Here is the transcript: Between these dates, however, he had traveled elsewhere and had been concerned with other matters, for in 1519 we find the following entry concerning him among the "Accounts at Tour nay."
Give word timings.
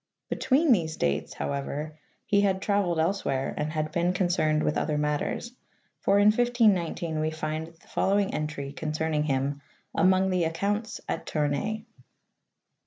Between 0.29 0.71
these 0.71 0.97
dates, 0.97 1.35
however, 1.35 1.99
he 2.25 2.41
had 2.41 2.59
traveled 2.59 2.99
elsewhere 2.99 3.53
and 3.55 3.71
had 3.71 3.91
been 3.91 4.13
concerned 4.13 4.63
with 4.63 4.75
other 4.75 4.97
matters, 4.97 5.51
for 5.99 6.17
in 6.17 6.29
1519 6.31 7.19
we 7.19 7.29
find 7.29 7.67
the 7.67 7.87
following 7.87 8.33
entry 8.33 8.71
concerning 8.73 9.25
him 9.25 9.61
among 9.93 10.31
the 10.31 10.43
"Accounts 10.45 11.01
at 11.07 11.27
Tour 11.27 11.47
nay." 11.49 11.85